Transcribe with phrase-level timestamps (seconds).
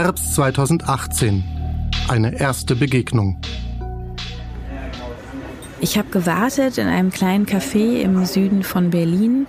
[0.00, 1.42] Herbst 2018.
[2.06, 3.36] Eine erste Begegnung.
[5.80, 9.48] Ich habe gewartet in einem kleinen Café im Süden von Berlin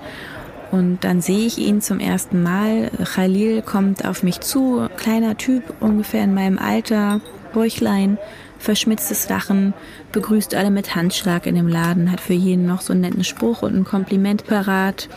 [0.72, 2.90] und dann sehe ich ihn zum ersten Mal.
[3.14, 7.22] Khalil kommt auf mich zu, kleiner Typ, ungefähr in meinem Alter,
[7.54, 8.18] Bäuchlein,
[8.58, 9.76] verschmitztes Lachen,
[10.14, 13.62] begrüßt alle mit Handschlag in dem Laden, hat für jeden noch so einen netten Spruch
[13.62, 15.10] und ein Kompliment parat.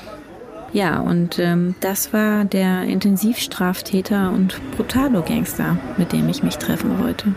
[0.73, 7.35] Ja, und ähm, das war der Intensivstraftäter und Brutalo-Gangster, mit dem ich mich treffen wollte.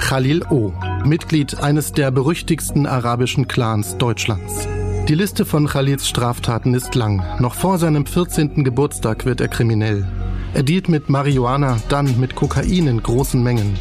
[0.00, 0.72] Khalil O.,
[1.04, 4.66] Mitglied eines der berüchtigsten arabischen Clans Deutschlands.
[5.08, 7.22] Die Liste von Khalils Straftaten ist lang.
[7.38, 8.64] Noch vor seinem 14.
[8.64, 10.06] Geburtstag wird er kriminell.
[10.52, 13.76] Er dealt mit Marihuana, dann mit Kokain in großen Mengen.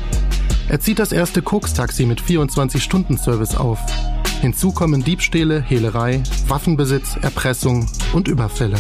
[0.70, 3.80] Er zieht das erste Koks-Taxi mit 24-Stunden-Service auf.
[4.44, 8.76] Hinzu kommen Diebstähle, Hehlerei, Waffenbesitz, Erpressung und Überfälle.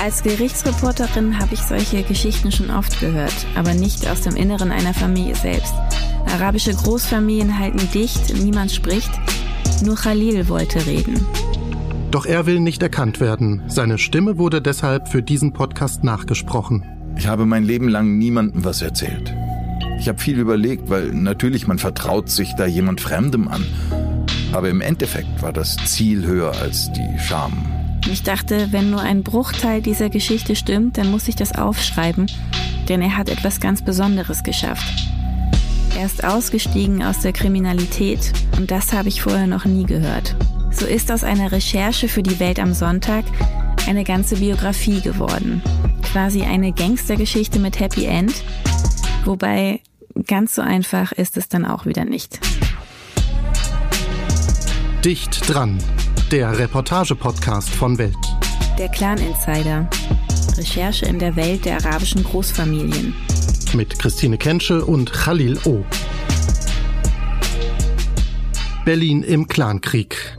[0.00, 4.94] Als Gerichtsreporterin habe ich solche Geschichten schon oft gehört, aber nicht aus dem Inneren einer
[4.94, 5.74] Familie selbst.
[6.32, 9.10] Arabische Großfamilien halten dicht, niemand spricht.
[9.84, 11.26] Nur Khalil wollte reden.
[12.12, 13.62] Doch er will nicht erkannt werden.
[13.66, 16.84] Seine Stimme wurde deshalb für diesen Podcast nachgesprochen.
[17.16, 19.34] Ich habe mein Leben lang niemandem was erzählt.
[19.98, 23.64] Ich habe viel überlegt, weil natürlich man vertraut sich da jemand Fremdem an.
[24.56, 27.52] Aber im Endeffekt war das Ziel höher als die Scham.
[28.10, 32.24] Ich dachte, wenn nur ein Bruchteil dieser Geschichte stimmt, dann muss ich das aufschreiben,
[32.88, 34.86] denn er hat etwas ganz Besonderes geschafft.
[35.94, 40.34] Er ist ausgestiegen aus der Kriminalität und das habe ich vorher noch nie gehört.
[40.70, 43.26] So ist aus einer Recherche für die Welt am Sonntag
[43.86, 45.60] eine ganze Biografie geworden.
[46.00, 48.32] Quasi eine Gangstergeschichte mit Happy End,
[49.26, 49.80] wobei
[50.26, 52.40] ganz so einfach ist es dann auch wieder nicht.
[55.04, 55.78] Dicht dran,
[56.32, 58.16] der Reportage-Podcast von Welt.
[58.76, 59.88] Der Clan Insider.
[60.56, 63.14] Recherche in der Welt der arabischen Großfamilien.
[63.74, 65.84] Mit Christine Kensche und Khalil O.
[68.84, 70.36] Berlin im Clankrieg.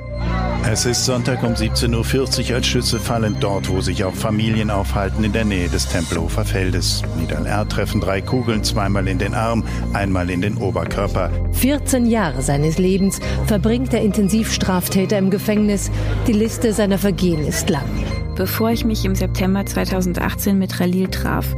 [0.70, 5.24] Es ist Sonntag um 17.40 Uhr, als Schüsse fallen dort, wo sich auch Familien aufhalten,
[5.24, 7.04] in der Nähe des Tempelhofer Feldes.
[7.18, 7.66] Nidal R.
[7.70, 9.64] treffen drei Kugeln, zweimal in den Arm,
[9.94, 11.32] einmal in den Oberkörper.
[11.54, 15.90] 14 Jahre seines Lebens verbringt der Intensivstraftäter im Gefängnis.
[16.28, 17.88] Die Liste seiner Vergehen ist lang.
[18.36, 21.56] Bevor ich mich im September 2018 mit Khalil traf,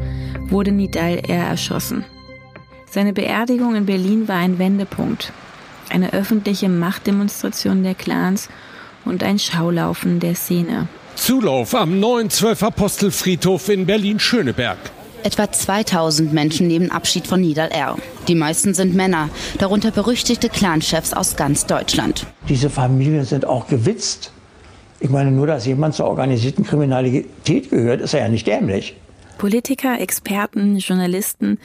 [0.50, 1.47] wurde Nidal R.
[1.47, 2.06] erschossen.
[2.86, 5.34] Seine Beerdigung in Berlin war ein Wendepunkt.
[5.90, 8.50] Eine öffentliche Machtdemonstration der Clans
[9.06, 10.88] und ein Schaulaufen der Szene.
[11.16, 14.78] Zulauf am neuen Zwölf-Apostel-Friedhof in Berlin-Schöneberg.
[15.24, 17.98] Etwa 2000 Menschen nehmen Abschied von Nidal R.
[18.30, 22.26] Die meisten sind Männer, darunter berüchtigte Clanchefs aus ganz Deutschland.
[22.48, 24.32] Diese Familien sind auch gewitzt.
[25.02, 28.96] Ich meine, nur dass jemand zur organisierten Kriminalität gehört, ist er ja nicht dämlich.
[29.38, 31.59] Politiker, Experten, Journalisten,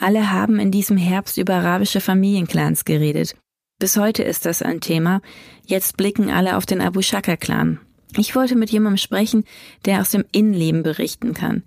[0.00, 3.34] alle haben in diesem Herbst über arabische Familienclans geredet.
[3.80, 5.22] Bis heute ist das ein Thema.
[5.64, 7.78] Jetzt blicken alle auf den Abu Shaka-Clan.
[8.16, 9.44] Ich wollte mit jemandem sprechen,
[9.84, 11.62] der aus dem Innenleben berichten kann.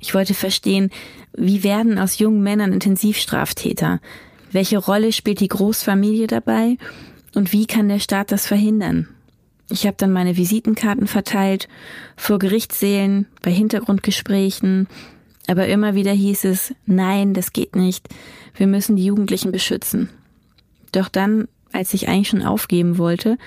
[0.00, 0.90] Ich wollte verstehen,
[1.32, 4.00] wie werden aus jungen Männern Intensivstraftäter?
[4.50, 6.78] Welche Rolle spielt die Großfamilie dabei?
[7.32, 9.06] Und wie kann der Staat das verhindern?
[9.70, 11.68] Ich habe dann meine Visitenkarten verteilt,
[12.16, 14.88] vor Gerichtssälen, bei Hintergrundgesprächen,
[15.46, 18.08] aber immer wieder hieß es, nein, das geht nicht,
[18.56, 20.10] wir müssen die Jugendlichen beschützen.
[20.92, 23.38] Doch dann, als ich eigentlich schon aufgeben wollte,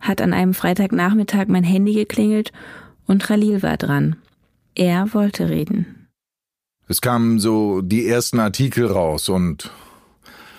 [0.00, 2.52] hat an einem Freitagnachmittag mein Handy geklingelt
[3.06, 4.16] und Khalil war dran.
[4.74, 6.08] Er wollte reden.
[6.88, 9.70] Es kamen so die ersten Artikel raus und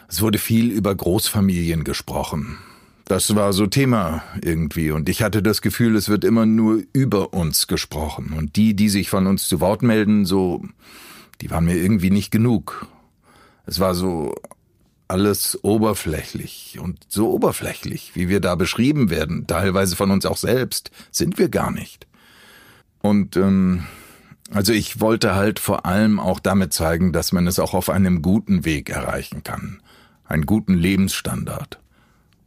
[0.07, 2.57] es wurde viel über Großfamilien gesprochen.
[3.05, 7.33] Das war so Thema irgendwie und ich hatte das Gefühl, es wird immer nur über
[7.33, 10.63] uns gesprochen und die, die sich von uns zu Wort melden, so,
[11.41, 12.87] die waren mir irgendwie nicht genug.
[13.67, 14.33] Es war so,
[15.07, 20.91] alles oberflächlich und so oberflächlich, wie wir da beschrieben werden, teilweise von uns auch selbst,
[21.11, 22.07] sind wir gar nicht.
[23.01, 23.85] Und ähm,
[24.51, 28.21] also ich wollte halt vor allem auch damit zeigen, dass man es auch auf einem
[28.21, 29.81] guten Weg erreichen kann,
[30.25, 31.79] einen guten Lebensstandard.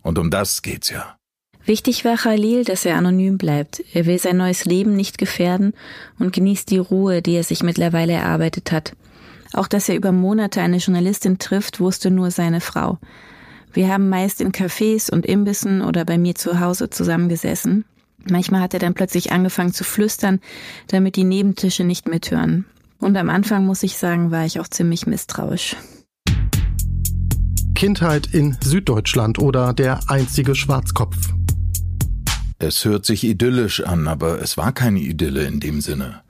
[0.03, 1.17] Und um das geht's ja.
[1.65, 3.85] Wichtig war Khalil, dass er anonym bleibt.
[3.93, 5.75] Er will sein neues Leben nicht gefährden
[6.19, 8.95] und genießt die Ruhe, die er sich mittlerweile erarbeitet hat.
[9.53, 12.99] Auch dass er über Monate eine Journalistin trifft, wusste nur seine Frau.
[13.73, 17.85] Wir haben meist in Cafés und Imbissen oder bei mir zu Hause zusammengesessen.
[18.29, 20.41] Manchmal hat er dann plötzlich angefangen zu flüstern,
[20.89, 22.65] damit die Nebentische nicht mithören.
[22.99, 25.77] Und am Anfang, muss ich sagen, war ich auch ziemlich misstrauisch.
[27.75, 31.17] Kindheit in Süddeutschland oder der einzige Schwarzkopf.
[32.59, 36.23] Es hört sich idyllisch an, aber es war keine Idylle in dem Sinne.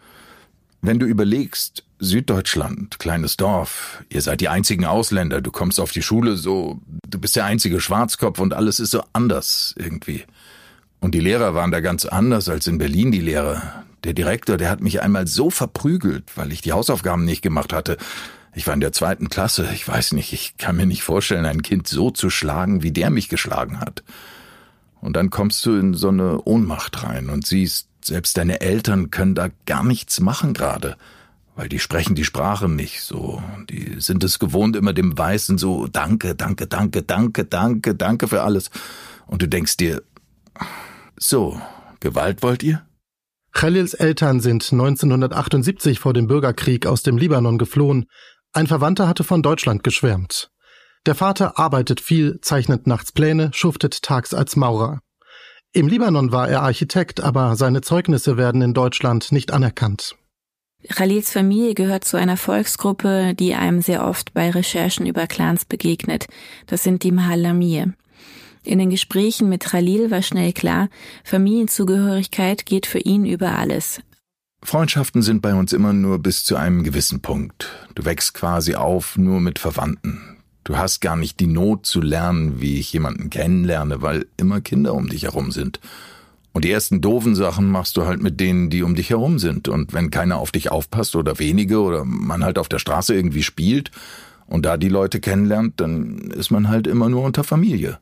[0.83, 4.05] Wenn du überlegst, Süddeutschland, kleines Dorf.
[4.09, 5.41] Ihr seid die einzigen Ausländer.
[5.41, 9.03] Du kommst auf die Schule so, du bist der einzige Schwarzkopf und alles ist so
[9.13, 10.25] anders irgendwie.
[11.01, 13.85] Und die Lehrer waren da ganz anders als in Berlin die Lehrer.
[14.05, 17.97] Der Direktor, der hat mich einmal so verprügelt, weil ich die Hausaufgaben nicht gemacht hatte.
[18.55, 19.69] Ich war in der zweiten Klasse.
[19.75, 23.11] Ich weiß nicht, ich kann mir nicht vorstellen, ein Kind so zu schlagen, wie der
[23.11, 24.03] mich geschlagen hat.
[25.01, 29.35] Und dann kommst du in so eine Ohnmacht rein und siehst, selbst deine Eltern können
[29.35, 30.97] da gar nichts machen gerade,
[31.59, 33.43] weil die sprechen die Sprache nicht so.
[33.69, 38.43] Die sind es gewohnt, immer dem Weißen so Danke, danke, danke, danke, danke, danke für
[38.43, 38.71] alles.
[39.27, 40.05] Und du denkst dir,
[41.17, 41.61] so,
[41.99, 42.87] Gewalt wollt ihr?
[43.51, 48.07] Khalils Eltern sind 1978 vor dem Bürgerkrieg aus dem Libanon geflohen.
[48.53, 50.53] Ein Verwandter hatte von Deutschland geschwärmt.
[51.07, 55.01] Der Vater arbeitet viel, zeichnet nachts Pläne, schuftet tags als Maurer.
[55.73, 60.15] Im Libanon war er Architekt, aber seine Zeugnisse werden in Deutschland nicht anerkannt.
[60.89, 66.27] Khalils Familie gehört zu einer Volksgruppe, die einem sehr oft bei Recherchen über Clans begegnet.
[66.67, 67.95] Das sind die Mahalamir.
[68.65, 70.89] In den Gesprächen mit Khalil war schnell klar,
[71.25, 74.01] Familienzugehörigkeit geht für ihn über alles.
[74.63, 77.69] Freundschaften sind bei uns immer nur bis zu einem gewissen Punkt.
[77.95, 80.37] Du wächst quasi auf nur mit Verwandten.
[80.65, 84.95] Du hast gar nicht die Not zu lernen, wie ich jemanden kennenlerne, weil immer Kinder
[84.95, 85.81] um dich herum sind.
[86.59, 89.69] Und die ersten doofen Sachen machst du halt mit denen, die um dich herum sind.
[89.69, 93.45] Und wenn keiner auf dich aufpasst oder wenige oder man halt auf der Straße irgendwie
[93.45, 93.93] spielt
[94.49, 98.01] und da die Leute kennenlernt, dann ist man halt immer nur unter Familie.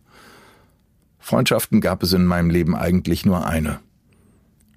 [1.19, 3.81] Freundschaften gab es in meinem Leben eigentlich nur eine.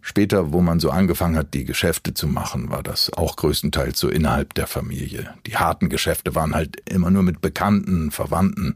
[0.01, 4.09] Später, wo man so angefangen hat, die Geschäfte zu machen, war das auch größtenteils so
[4.09, 5.35] innerhalb der Familie.
[5.45, 8.75] Die harten Geschäfte waren halt immer nur mit Bekannten, Verwandten.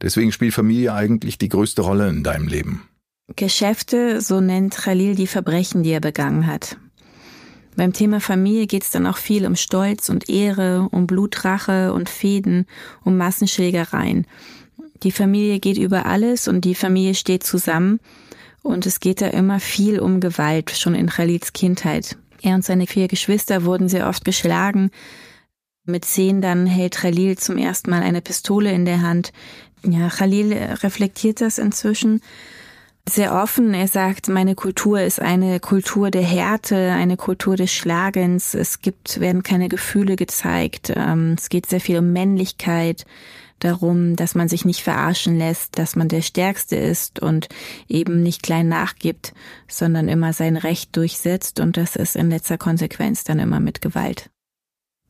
[0.00, 2.82] Deswegen spielt Familie eigentlich die größte Rolle in deinem Leben.
[3.36, 6.76] Geschäfte, so nennt Khalil die Verbrechen, die er begangen hat.
[7.74, 12.08] Beim Thema Familie geht es dann auch viel um Stolz und Ehre, um Blutrache und
[12.08, 12.66] Fäden,
[13.02, 14.26] um Massenschlägereien.
[15.02, 17.98] Die Familie geht über alles und die Familie steht zusammen.
[18.62, 22.16] Und es geht da immer viel um Gewalt, schon in Khalils Kindheit.
[22.42, 24.90] Er und seine vier Geschwister wurden sehr oft geschlagen.
[25.84, 29.32] Mit zehn dann hält Khalil zum ersten Mal eine Pistole in der Hand.
[29.82, 32.22] Ja, Khalil reflektiert das inzwischen
[33.08, 33.74] sehr offen.
[33.74, 38.54] Er sagt, meine Kultur ist eine Kultur der Härte, eine Kultur des Schlagens.
[38.54, 40.92] Es gibt, werden keine Gefühle gezeigt.
[40.94, 43.04] Ähm, es geht sehr viel um Männlichkeit
[43.60, 47.48] darum, dass man sich nicht verarschen lässt, dass man der Stärkste ist und
[47.88, 49.32] eben nicht klein nachgibt,
[49.68, 54.30] sondern immer sein Recht durchsetzt und das ist in letzter Konsequenz dann immer mit Gewalt.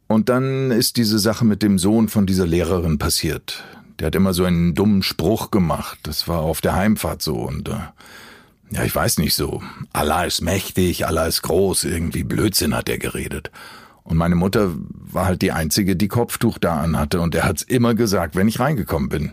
[0.07, 3.65] Und dann ist diese Sache mit dem Sohn von dieser Lehrerin passiert.
[3.99, 5.99] Der hat immer so einen dummen Spruch gemacht.
[6.03, 7.79] Das war auf der Heimfahrt so und äh,
[8.71, 9.63] ja, ich weiß nicht so.
[9.93, 13.51] Allah ist mächtig, Allah ist groß, irgendwie Blödsinn hat er geredet.
[14.03, 17.95] Und meine Mutter war halt die einzige, die Kopftuch da anhatte und er hat's immer
[17.95, 19.33] gesagt, wenn ich reingekommen bin.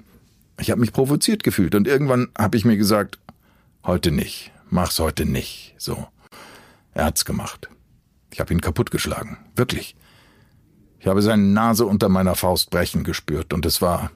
[0.59, 3.19] Ich habe mich provoziert gefühlt und irgendwann habe ich mir gesagt,
[3.83, 5.73] heute nicht, mach's heute nicht.
[5.77, 6.07] So.
[6.93, 7.69] Er hat's gemacht.
[8.31, 9.95] Ich habe ihn kaputtgeschlagen, wirklich.
[10.99, 14.11] Ich habe seine Nase unter meiner Faust brechen gespürt und es war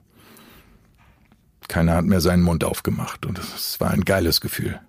[1.67, 4.79] keiner hat mehr seinen Mund aufgemacht und es war ein geiles Gefühl.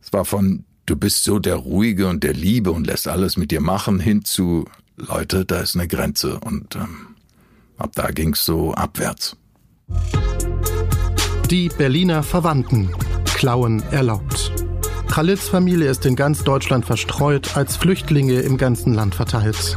[0.00, 3.50] Es war von du bist so der Ruhige und der Liebe und lässt alles mit
[3.50, 4.66] dir machen, hin zu,
[4.96, 7.14] Leute, da ist eine Grenze und ähm,
[7.78, 9.36] ab da ging's so abwärts.
[11.50, 12.90] Die Berliner Verwandten.
[13.24, 14.52] Klauen erlaubt.
[15.08, 19.76] Khalils Familie ist in ganz Deutschland verstreut, als Flüchtlinge im ganzen Land verteilt.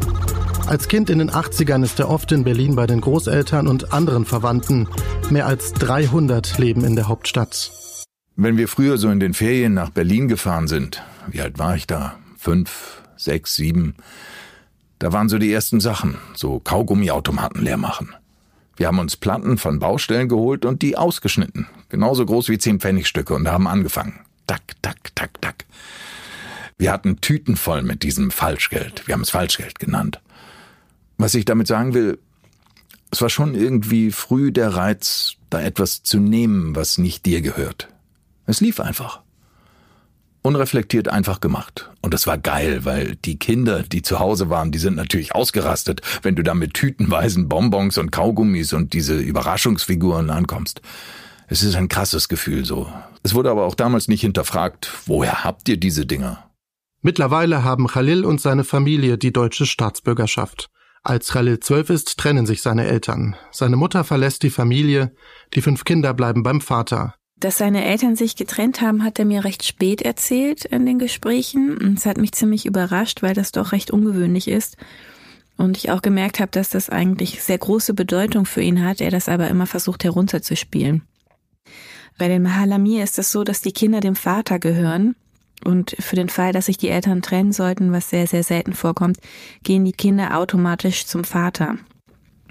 [0.68, 4.26] Als Kind in den 80ern ist er oft in Berlin bei den Großeltern und anderen
[4.26, 4.88] Verwandten.
[5.30, 7.72] Mehr als 300 leben in der Hauptstadt.
[8.36, 11.86] Wenn wir früher so in den Ferien nach Berlin gefahren sind, wie alt war ich
[11.86, 12.18] da?
[12.38, 13.96] Fünf, sechs, sieben.
[14.98, 18.16] Da waren so die ersten Sachen, so Kaugummiautomaten leer machen.
[18.76, 21.68] Wir haben uns Platten von Baustellen geholt und die ausgeschnitten.
[21.90, 24.20] Genauso groß wie zehn Pfennigstücke und haben angefangen.
[24.48, 25.66] Tack, tack, tack, tack.
[26.80, 29.08] Wir hatten Tüten voll mit diesem Falschgeld.
[29.08, 30.20] Wir haben es Falschgeld genannt.
[31.18, 32.20] Was ich damit sagen will,
[33.12, 37.88] es war schon irgendwie früh der Reiz, da etwas zu nehmen, was nicht dir gehört.
[38.46, 39.22] Es lief einfach.
[40.42, 41.90] Unreflektiert einfach gemacht.
[42.02, 46.02] Und es war geil, weil die Kinder, die zu Hause waren, die sind natürlich ausgerastet,
[46.22, 50.82] wenn du da mit tütenweisen Bonbons und Kaugummis und diese Überraschungsfiguren ankommst.
[51.48, 52.92] Es ist ein krasses Gefühl so.
[53.24, 56.52] Es wurde aber auch damals nicht hinterfragt, woher habt ihr diese Dinger?
[57.02, 60.70] Mittlerweile haben Khalil und seine Familie die deutsche Staatsbürgerschaft.
[61.06, 63.36] Als Khalil zwölf ist, trennen sich seine Eltern.
[63.52, 65.14] Seine Mutter verlässt die Familie,
[65.54, 67.14] die fünf Kinder bleiben beim Vater.
[67.40, 71.78] Dass seine Eltern sich getrennt haben, hat er mir recht spät erzählt in den Gesprächen.
[71.78, 74.78] Und es hat mich ziemlich überrascht, weil das doch recht ungewöhnlich ist.
[75.58, 79.12] Und ich auch gemerkt habe, dass das eigentlich sehr große Bedeutung für ihn hat, er
[79.12, 81.04] das aber immer versucht herunterzuspielen.
[82.18, 85.16] Bei den Mahalamir ist es so, dass die Kinder dem Vater gehören.
[85.66, 89.18] Und für den Fall, dass sich die Eltern trennen sollten, was sehr, sehr selten vorkommt,
[89.64, 91.78] gehen die Kinder automatisch zum Vater.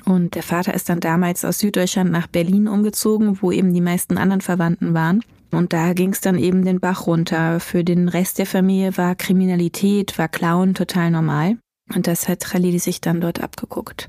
[0.05, 4.19] Und der Vater ist dann damals aus Süddeutschland nach Berlin umgezogen, wo eben die meisten
[4.19, 5.23] anderen Verwandten waren.
[5.53, 7.61] Und da ging es dann eben den Bach runter.
[7.61, 11.57] Für den Rest der Familie war Kriminalität, war Klauen total normal.
[11.95, 14.09] Und das hat Khalili sich dann dort abgeguckt.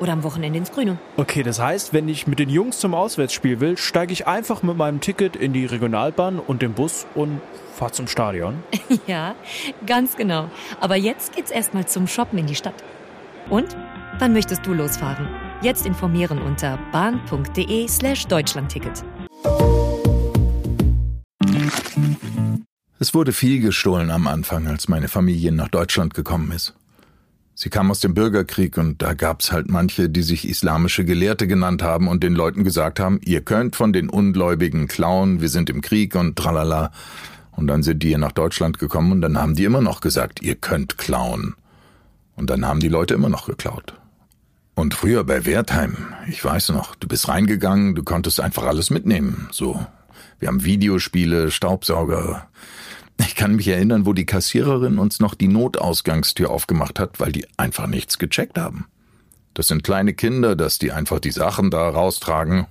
[0.00, 0.98] Oder am Wochenende ins Grüne.
[1.16, 4.76] Okay, das heißt, wenn ich mit den Jungs zum Auswärtsspiel will, steige ich einfach mit
[4.76, 7.40] meinem Ticket in die Regionalbahn und den Bus und
[7.74, 8.62] fahre zum Stadion.
[9.06, 9.34] ja,
[9.86, 10.50] ganz genau.
[10.80, 12.82] Aber jetzt geht's erstmal zum Shoppen in die Stadt.
[13.50, 13.76] Und?
[14.20, 15.28] Wann möchtest du losfahren?
[15.60, 19.02] Jetzt informieren unter bahn.de slash Deutschlandticket.
[23.00, 26.74] Es wurde viel gestohlen am Anfang, als meine Familie nach Deutschland gekommen ist.
[27.56, 31.82] Sie kam aus dem Bürgerkrieg und da gab's halt manche, die sich islamische Gelehrte genannt
[31.82, 35.80] haben und den Leuten gesagt haben, ihr könnt von den Ungläubigen klauen, wir sind im
[35.80, 36.90] Krieg und tralala.
[37.52, 40.42] Und dann sind die hier nach Deutschland gekommen und dann haben die immer noch gesagt,
[40.42, 41.54] ihr könnt klauen.
[42.34, 43.94] Und dann haben die Leute immer noch geklaut.
[44.74, 45.96] Und früher bei Wertheim,
[46.28, 49.48] ich weiß noch, du bist reingegangen, du konntest einfach alles mitnehmen.
[49.52, 49.86] So,
[50.40, 52.48] wir haben Videospiele, Staubsauger.
[53.18, 57.46] Ich kann mich erinnern, wo die Kassiererin uns noch die Notausgangstür aufgemacht hat, weil die
[57.56, 58.86] einfach nichts gecheckt haben.
[59.54, 62.66] Das sind kleine Kinder, dass die einfach die Sachen da raustragen.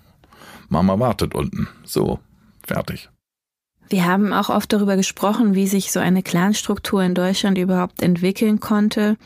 [0.68, 1.70] Mama wartet unten.
[1.86, 2.20] So,
[2.66, 3.10] fertig.
[3.90, 8.60] Wir haben auch oft darüber gesprochen, wie sich so eine Clanstruktur in Deutschland überhaupt entwickeln
[8.60, 9.18] konnte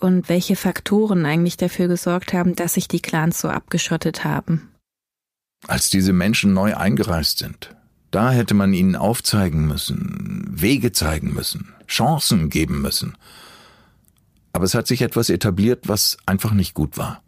[0.00, 4.68] und welche Faktoren eigentlich dafür gesorgt haben, dass sich die Clans so abgeschottet haben.
[5.66, 7.74] Als diese Menschen neu eingereist sind,
[8.10, 13.16] da hätte man ihnen aufzeigen müssen, Wege zeigen müssen, Chancen geben müssen.
[14.52, 17.22] Aber es hat sich etwas etabliert, was einfach nicht gut war.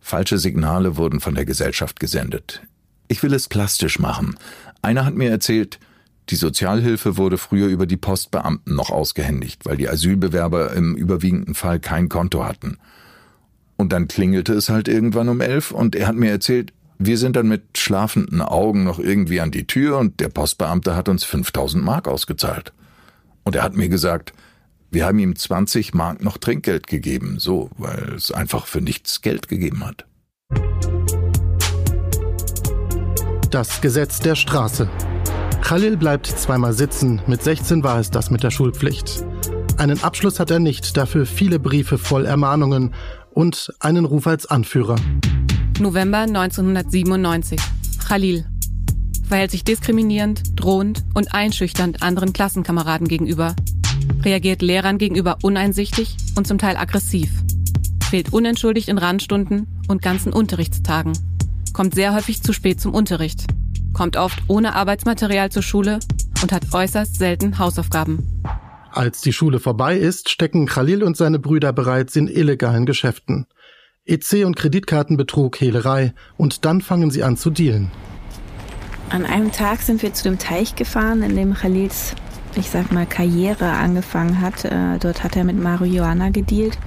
[0.00, 2.62] Falsche Signale wurden von der Gesellschaft gesendet.
[3.08, 4.36] Ich will es plastisch machen.
[4.82, 5.78] Einer hat mir erzählt,
[6.30, 11.80] die Sozialhilfe wurde früher über die Postbeamten noch ausgehändigt, weil die Asylbewerber im überwiegenden Fall
[11.80, 12.78] kein Konto hatten.
[13.76, 17.36] Und dann klingelte es halt irgendwann um elf und er hat mir erzählt, wir sind
[17.36, 21.82] dann mit schlafenden Augen noch irgendwie an die Tür und der Postbeamte hat uns 5000
[21.82, 22.72] Mark ausgezahlt.
[23.44, 24.32] Und er hat mir gesagt,
[24.90, 29.48] wir haben ihm 20 Mark noch Trinkgeld gegeben, so, weil es einfach für nichts Geld
[29.48, 30.06] gegeben hat.
[33.50, 34.90] Das Gesetz der Straße.
[35.62, 37.22] Khalil bleibt zweimal sitzen.
[37.26, 39.24] Mit 16 war es das mit der Schulpflicht.
[39.76, 42.94] Einen Abschluss hat er nicht, dafür viele Briefe voll Ermahnungen
[43.30, 44.96] und einen Ruf als Anführer.
[45.80, 47.60] November 1997.
[48.06, 48.44] Khalil
[49.28, 53.54] verhält sich diskriminierend, drohend und einschüchternd anderen Klassenkameraden gegenüber,
[54.22, 57.30] reagiert Lehrern gegenüber uneinsichtig und zum Teil aggressiv,
[58.08, 61.12] fehlt unentschuldigt in Randstunden und ganzen Unterrichtstagen,
[61.72, 63.44] kommt sehr häufig zu spät zum Unterricht,
[63.92, 66.00] kommt oft ohne Arbeitsmaterial zur Schule
[66.42, 68.42] und hat äußerst selten Hausaufgaben.
[68.90, 73.46] Als die Schule vorbei ist, stecken Khalil und seine Brüder bereits in illegalen Geschäften.
[74.08, 77.90] EC- und Kreditkartenbetrug, Hehlerei und dann fangen sie an zu dealen.
[79.10, 82.14] An einem Tag sind wir zu dem Teich gefahren, in dem Khalils,
[82.56, 84.64] ich sag mal, Karriere angefangen hat.
[84.64, 86.78] Äh, dort hat er mit Marihuana gedealt.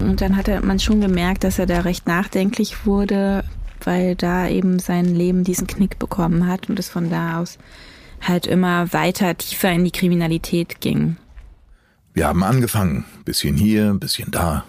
[0.00, 3.44] Und dann hat man schon gemerkt, dass er da recht nachdenklich wurde,
[3.82, 7.58] weil da eben sein Leben diesen Knick bekommen hat und es von da aus
[8.20, 11.16] halt immer weiter tiefer in die Kriminalität ging.
[12.14, 14.64] Wir haben angefangen, bisschen hier, bisschen da.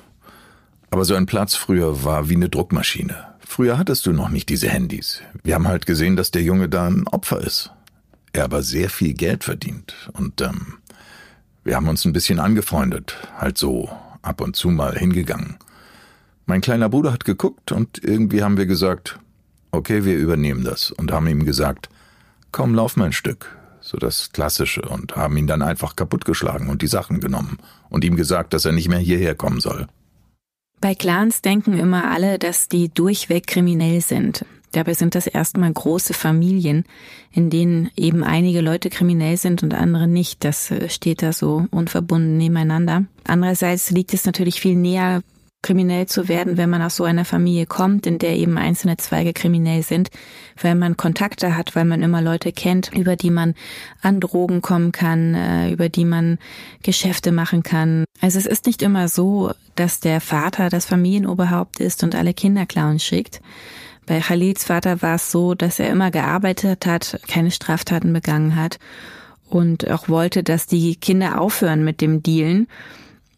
[0.91, 3.15] Aber so ein Platz früher war wie eine Druckmaschine.
[3.39, 5.21] Früher hattest du noch nicht diese Handys.
[5.43, 7.71] Wir haben halt gesehen, dass der Junge da ein Opfer ist.
[8.33, 9.93] Er aber sehr viel Geld verdient.
[10.13, 10.77] Und ähm,
[11.63, 13.89] wir haben uns ein bisschen angefreundet, halt so
[14.21, 15.57] ab und zu mal hingegangen.
[16.45, 19.19] Mein kleiner Bruder hat geguckt und irgendwie haben wir gesagt,
[19.71, 21.89] okay, wir übernehmen das und haben ihm gesagt,
[22.51, 26.81] komm, lauf mal ein Stück, so das Klassische und haben ihn dann einfach kaputtgeschlagen und
[26.81, 27.57] die Sachen genommen
[27.89, 29.87] und ihm gesagt, dass er nicht mehr hierher kommen soll.
[30.81, 34.45] Bei Clans denken immer alle, dass die durchweg kriminell sind.
[34.71, 36.85] Dabei sind das erstmal große Familien,
[37.31, 40.43] in denen eben einige Leute kriminell sind und andere nicht.
[40.43, 43.05] Das äh, steht da so unverbunden nebeneinander.
[43.23, 45.21] Andererseits liegt es natürlich viel näher,
[45.61, 49.33] kriminell zu werden, wenn man aus so einer Familie kommt, in der eben einzelne Zweige
[49.33, 50.09] kriminell sind,
[50.61, 53.55] weil man Kontakte hat, weil man immer Leute kennt, über die man
[54.01, 56.39] an Drogen kommen kann, äh, über die man
[56.81, 58.05] Geschäfte machen kann.
[58.21, 62.65] Also es ist nicht immer so, dass der Vater das Familienoberhaupt ist und alle Kinder
[62.65, 63.41] klauen schickt.
[64.05, 68.79] Bei Khalils Vater war es so, dass er immer gearbeitet hat, keine Straftaten begangen hat
[69.49, 72.67] und auch wollte, dass die Kinder aufhören mit dem Dealen.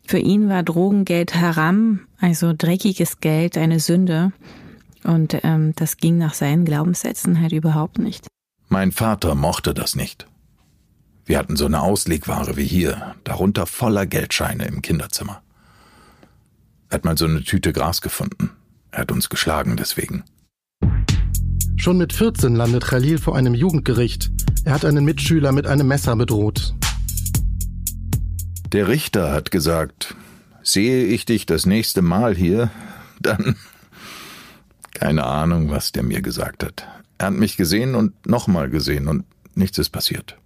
[0.05, 4.31] Für ihn war Drogengeld haram, also dreckiges Geld, eine Sünde.
[5.03, 8.27] Und ähm, das ging nach seinen Glaubenssätzen halt überhaupt nicht.
[8.69, 10.27] Mein Vater mochte das nicht.
[11.25, 15.41] Wir hatten so eine Auslegware wie hier, darunter voller Geldscheine im Kinderzimmer.
[16.89, 18.51] Er hat mal so eine Tüte Gras gefunden.
[18.91, 20.23] Er hat uns geschlagen deswegen.
[21.77, 24.31] Schon mit 14 landet Khalil vor einem Jugendgericht.
[24.65, 26.75] Er hat einen Mitschüler mit einem Messer bedroht.
[28.71, 30.15] Der Richter hat gesagt,
[30.63, 32.69] sehe ich dich das nächste Mal hier,
[33.19, 33.55] dann...
[34.93, 36.85] Keine Ahnung, was der mir gesagt hat.
[37.17, 39.25] Er hat mich gesehen und nochmal gesehen und
[39.55, 40.37] nichts ist passiert.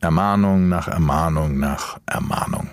[0.00, 2.70] Ermahnung nach Ermahnung nach Ermahnung.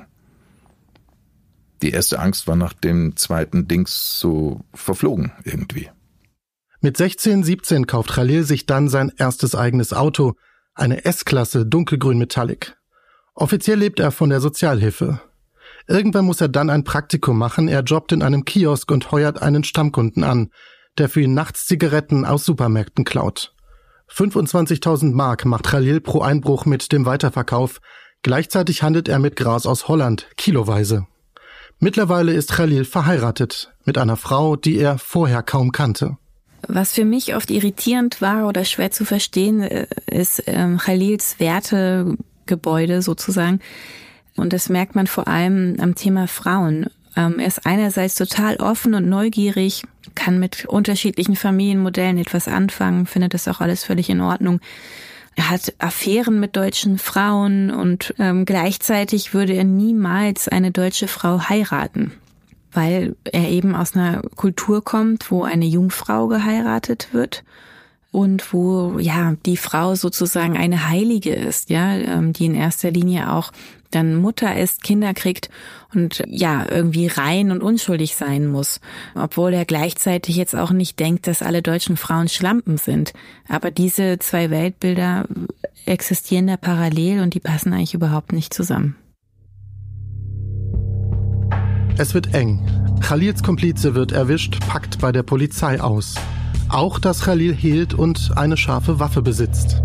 [1.81, 5.89] Die erste Angst war nach dem zweiten Dings so verflogen irgendwie.
[6.79, 10.33] Mit 16, 17 kauft Khalil sich dann sein erstes eigenes Auto,
[10.73, 12.77] eine S-Klasse dunkelgrün Metallic.
[13.35, 15.21] Offiziell lebt er von der Sozialhilfe.
[15.87, 19.63] Irgendwann muss er dann ein Praktikum machen, er jobbt in einem Kiosk und heuert einen
[19.63, 20.49] Stammkunden an,
[20.97, 23.53] der für ihn nachts Zigaretten aus Supermärkten klaut.
[24.11, 27.81] 25.000 Mark macht Khalil pro Einbruch mit dem Weiterverkauf,
[28.21, 31.07] gleichzeitig handelt er mit Gras aus Holland, kiloweise.
[31.79, 36.17] Mittlerweile ist Khalil verheiratet mit einer Frau, die er vorher kaum kannte.
[36.67, 43.01] Was für mich oft irritierend war oder schwer zu verstehen, äh, ist ähm, Khalils Wertegebäude
[43.01, 43.59] sozusagen.
[44.35, 46.87] Und das merkt man vor allem am Thema Frauen.
[47.15, 49.83] Ähm, er ist einerseits total offen und neugierig,
[50.15, 54.59] kann mit unterschiedlichen Familienmodellen etwas anfangen, findet das auch alles völlig in Ordnung.
[55.35, 61.49] Er hat Affären mit deutschen Frauen und ähm, gleichzeitig würde er niemals eine deutsche Frau
[61.49, 62.11] heiraten
[62.73, 67.43] weil er eben aus einer Kultur kommt, wo eine Jungfrau geheiratet wird
[68.11, 73.31] und wo ja die Frau sozusagen eine Heilige ist, ja, ähm, die in erster Linie
[73.31, 73.51] auch
[73.95, 75.49] dann Mutter ist, Kinder kriegt
[75.93, 78.79] und ja, irgendwie rein und unschuldig sein muss.
[79.15, 83.13] Obwohl er gleichzeitig jetzt auch nicht denkt, dass alle deutschen Frauen Schlampen sind.
[83.47, 85.25] Aber diese zwei Weltbilder
[85.85, 88.95] existieren da parallel und die passen eigentlich überhaupt nicht zusammen.
[91.97, 92.59] Es wird eng.
[93.01, 96.15] Khalils Komplize wird erwischt, packt bei der Polizei aus.
[96.69, 99.83] Auch, dass Khalil hielt und eine scharfe Waffe besitzt.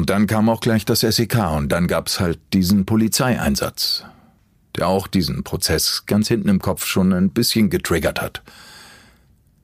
[0.00, 4.04] Und dann kam auch gleich das SEK und dann gab's halt diesen Polizeieinsatz,
[4.74, 8.42] der auch diesen Prozess ganz hinten im Kopf schon ein bisschen getriggert hat.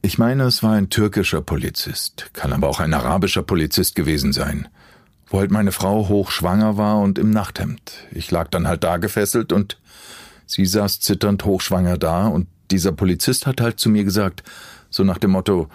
[0.03, 4.69] Ich meine, es war ein türkischer Polizist, kann aber auch ein arabischer Polizist gewesen sein,
[5.27, 7.95] wo halt meine Frau hochschwanger war und im Nachthemd.
[8.11, 9.79] Ich lag dann halt da gefesselt und
[10.45, 14.43] Sie saß zitternd hochschwanger da und dieser Polizist hat halt zu mir gesagt,
[14.91, 15.71] so nach dem Motto,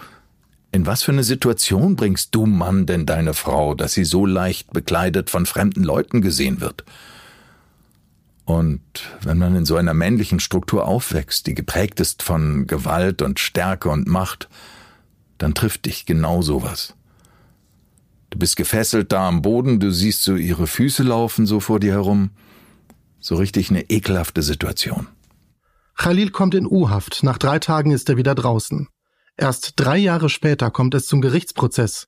[0.71, 4.71] in was für eine Situation bringst du, Mann, denn deine Frau, dass sie so leicht
[4.71, 6.85] bekleidet von fremden Leuten gesehen wird?
[8.45, 8.81] Und
[9.21, 13.89] wenn man in so einer männlichen Struktur aufwächst, die geprägt ist von Gewalt und Stärke
[13.89, 14.49] und Macht,
[15.37, 16.95] dann trifft dich genau sowas.
[18.29, 21.93] Du bist gefesselt da am Boden, du siehst so ihre Füße laufen so vor dir
[21.93, 22.31] herum,
[23.19, 25.07] so richtig eine ekelhafte Situation.
[25.95, 27.23] Khalil kommt in U-Haft.
[27.23, 28.87] Nach drei Tagen ist er wieder draußen.
[29.37, 32.07] Erst drei Jahre später kommt es zum Gerichtsprozess.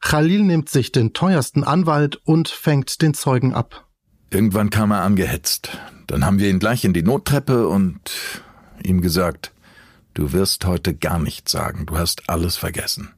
[0.00, 3.88] Khalil nimmt sich den teuersten Anwalt und fängt den Zeugen ab.
[4.30, 5.78] Irgendwann kam er angehetzt.
[6.06, 8.00] Dann haben wir ihn gleich in die Nottreppe und
[8.82, 9.52] ihm gesagt,
[10.14, 13.10] du wirst heute gar nichts sagen, du hast alles vergessen.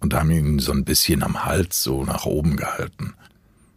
[0.00, 3.14] Und haben ihn so ein bisschen am Hals so nach oben gehalten.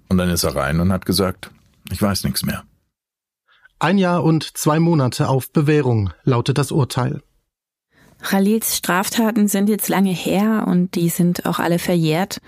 [0.09, 1.51] Und dann ist er rein und hat gesagt,
[1.91, 2.63] ich weiß nichts mehr.
[3.79, 7.21] Ein Jahr und zwei Monate auf Bewährung lautet das Urteil.
[8.21, 12.39] Khalils Straftaten sind jetzt lange her und die sind auch alle verjährt.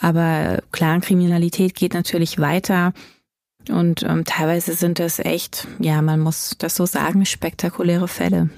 [0.00, 2.92] Aber Clankriminalität geht natürlich weiter.
[3.70, 8.50] Und ähm, teilweise sind das echt, ja, man muss das so sagen, spektakuläre Fälle.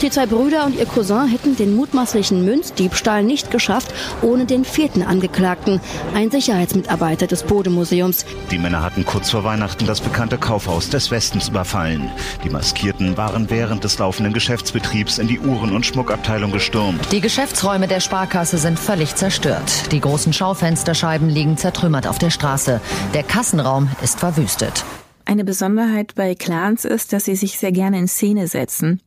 [0.00, 5.02] Die zwei Brüder und ihr Cousin hätten den mutmaßlichen Münzdiebstahl nicht geschafft, ohne den vierten
[5.02, 5.80] Angeklagten,
[6.14, 8.24] ein Sicherheitsmitarbeiter des Bodemuseums.
[8.52, 12.12] Die Männer hatten kurz vor Weihnachten das bekannte Kaufhaus des Westens überfallen.
[12.44, 17.10] Die Maskierten waren während des laufenden Geschäftsbetriebs in die Uhren- und Schmuckabteilung gestürmt.
[17.10, 19.90] Die Geschäftsräume der Sparkasse sind völlig zerstört.
[19.90, 22.80] Die großen Schaufensterscheiben liegen zertrümmert auf der Straße.
[23.14, 24.84] Der Kassenraum ist verwüstet.
[25.24, 29.00] Eine Besonderheit bei Clans ist, dass sie sich sehr gerne in Szene setzen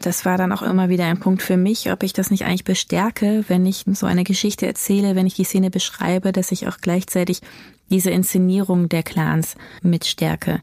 [0.00, 2.64] das war dann auch immer wieder ein Punkt für mich, ob ich das nicht eigentlich
[2.64, 6.78] bestärke, wenn ich so eine Geschichte erzähle, wenn ich die Szene beschreibe, dass ich auch
[6.80, 7.40] gleichzeitig
[7.90, 10.60] diese Inszenierung der Clans mitstärke.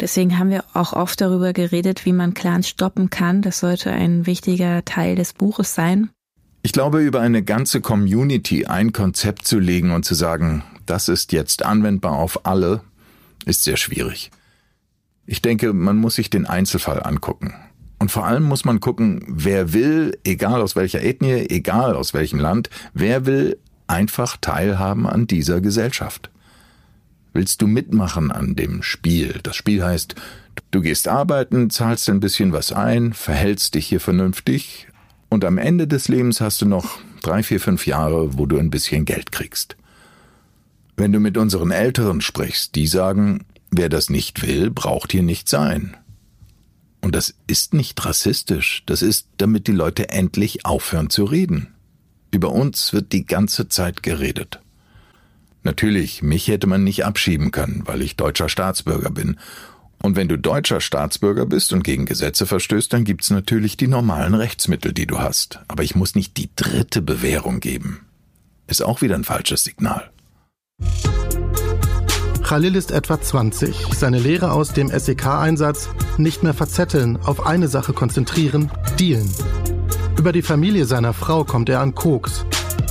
[0.00, 3.42] Deswegen haben wir auch oft darüber geredet, wie man Clans stoppen kann.
[3.42, 6.10] Das sollte ein wichtiger Teil des Buches sein.
[6.62, 11.32] Ich glaube, über eine ganze Community ein Konzept zu legen und zu sagen, das ist
[11.32, 12.82] jetzt anwendbar auf alle,
[13.44, 14.30] ist sehr schwierig.
[15.26, 17.54] Ich denke, man muss sich den Einzelfall angucken.
[17.98, 22.38] Und vor allem muss man gucken, wer will, egal aus welcher Ethnie, egal aus welchem
[22.38, 26.30] Land, wer will einfach teilhaben an dieser Gesellschaft.
[27.32, 29.40] Willst du mitmachen an dem Spiel?
[29.42, 30.14] Das Spiel heißt,
[30.70, 34.88] du gehst arbeiten, zahlst ein bisschen was ein, verhältst dich hier vernünftig
[35.28, 38.70] und am Ende des Lebens hast du noch drei, vier, fünf Jahre, wo du ein
[38.70, 39.76] bisschen Geld kriegst.
[40.96, 45.48] Wenn du mit unseren Älteren sprichst, die sagen, wer das nicht will, braucht hier nicht
[45.48, 45.96] sein.
[47.00, 51.74] Und das ist nicht rassistisch, das ist, damit die Leute endlich aufhören zu reden.
[52.30, 54.60] Über uns wird die ganze Zeit geredet.
[55.62, 59.38] Natürlich, mich hätte man nicht abschieben können, weil ich deutscher Staatsbürger bin.
[60.00, 64.34] Und wenn du deutscher Staatsbürger bist und gegen Gesetze verstößt, dann gibt's natürlich die normalen
[64.34, 65.60] Rechtsmittel, die du hast.
[65.66, 68.06] Aber ich muss nicht die dritte Bewährung geben.
[68.66, 70.10] Ist auch wieder ein falsches Signal.
[72.48, 73.88] Khalil ist etwa 20.
[73.94, 79.30] Seine Lehre aus dem SEK-Einsatz nicht mehr verzetteln, auf eine Sache konzentrieren, dealen.
[80.16, 82.46] Über die Familie seiner Frau kommt er an Koks.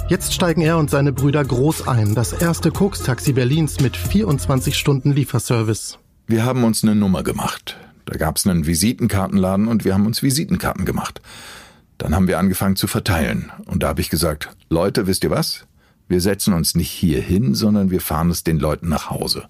[0.10, 5.12] Jetzt steigen er und seine Brüder groß ein, das erste Koks-Taxi Berlins mit 24 Stunden
[5.12, 5.98] Lieferservice.
[6.28, 7.78] Wir haben uns eine Nummer gemacht.
[8.06, 11.20] Da gab's einen Visitenkartenladen und wir haben uns Visitenkarten gemacht.
[11.98, 13.52] Dann haben wir angefangen zu verteilen.
[13.66, 15.67] Und da habe ich gesagt, Leute, wisst ihr was?
[16.08, 19.48] Wir setzen uns nicht hier hin, sondern wir fahren es den Leuten nach Hause.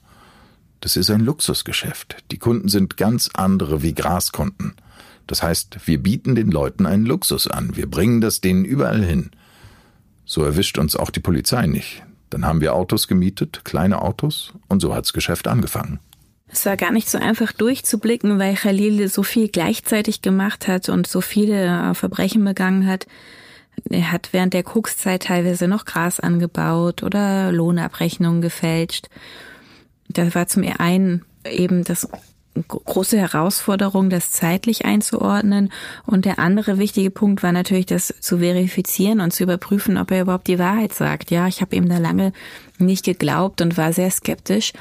[0.81, 2.17] Das ist ein Luxusgeschäft.
[2.31, 4.75] Die Kunden sind ganz andere wie Graskunden.
[5.25, 7.75] Das heißt, wir bieten den Leuten einen Luxus an.
[7.75, 9.31] Wir bringen das denen überall hin.
[10.25, 12.03] So erwischt uns auch die Polizei nicht.
[12.29, 15.99] Dann haben wir Autos gemietet, kleine Autos, und so hat's Geschäft angefangen.
[16.49, 21.07] Es war gar nicht so einfach durchzublicken, weil Khalil so viel gleichzeitig gemacht hat und
[21.07, 23.05] so viele Verbrechen begangen hat.
[23.89, 29.07] Er hat während der Kokszeit teilweise noch Gras angebaut oder Lohnabrechnungen gefälscht.
[30.09, 32.07] Da war zum einen eben das
[32.67, 35.71] große Herausforderung, das zeitlich einzuordnen.
[36.05, 40.21] Und der andere wichtige Punkt war natürlich, das zu verifizieren und zu überprüfen, ob er
[40.21, 41.31] überhaupt die Wahrheit sagt.
[41.31, 42.33] Ja, ich habe ihm da lange
[42.77, 44.73] nicht geglaubt und war sehr skeptisch.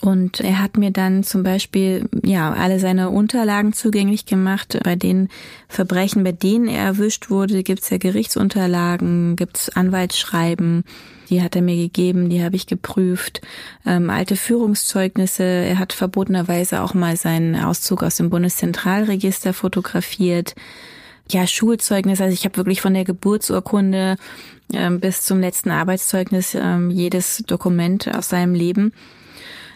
[0.00, 4.78] Und er hat mir dann zum Beispiel ja alle seine Unterlagen zugänglich gemacht.
[4.84, 5.28] Bei den
[5.68, 10.84] Verbrechen, bei denen er erwischt wurde, gibt's ja Gerichtsunterlagen, gibt's Anwaltsschreiben.
[11.30, 13.42] Die hat er mir gegeben, die habe ich geprüft.
[13.84, 15.42] Ähm, alte Führungszeugnisse.
[15.42, 20.54] Er hat verbotenerweise auch mal seinen Auszug aus dem Bundeszentralregister fotografiert.
[21.30, 22.20] Ja, Schulzeugnis.
[22.20, 24.16] Also ich habe wirklich von der Geburtsurkunde
[24.72, 28.92] ähm, bis zum letzten Arbeitszeugnis ähm, jedes Dokument aus seinem Leben.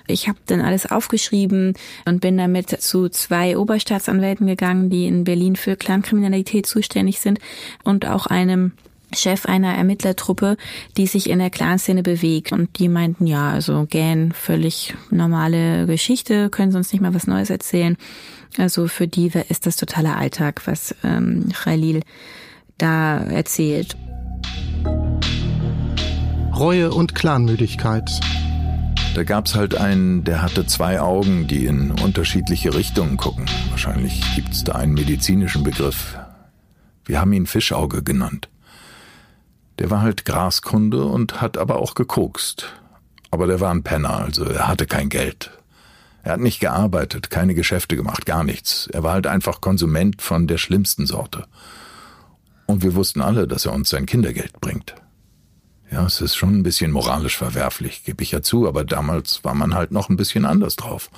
[0.06, 1.74] Ich habe dann alles aufgeschrieben
[2.06, 7.38] und bin damit zu zwei Oberstaatsanwälten gegangen, die in Berlin für Clankriminalität zuständig sind
[7.84, 8.72] und auch einem
[9.14, 10.56] Chef einer Ermittlertruppe,
[10.96, 12.52] die sich in der Clanszene bewegt.
[12.52, 17.26] Und die meinten, ja, also Gan, völlig normale Geschichte, können sie uns nicht mal was
[17.26, 17.96] Neues erzählen.
[18.58, 22.02] Also für die ist das totaler Alltag, was ähm, Khalil
[22.78, 23.96] da erzählt.
[26.54, 28.10] Reue und Clanmüdigkeit.
[29.14, 33.46] Da gab's halt einen, der hatte zwei Augen, die in unterschiedliche Richtungen gucken.
[33.70, 36.16] Wahrscheinlich gibt's da einen medizinischen Begriff.
[37.04, 38.48] Wir haben ihn Fischauge genannt.
[39.78, 42.72] Der war halt Graskunde und hat aber auch gekokst.
[43.30, 45.50] Aber der war ein Penner, also er hatte kein Geld.
[46.22, 48.88] Er hat nicht gearbeitet, keine Geschäfte gemacht, gar nichts.
[48.92, 51.46] Er war halt einfach Konsument von der schlimmsten Sorte.
[52.66, 54.94] Und wir wussten alle, dass er uns sein Kindergeld bringt.
[55.90, 59.54] Ja, es ist schon ein bisschen moralisch verwerflich, gebe ich ja zu, aber damals war
[59.54, 61.10] man halt noch ein bisschen anders drauf.